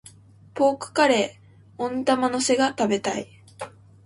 [0.55, 3.27] ポークカレー、温玉乗せが食べたい。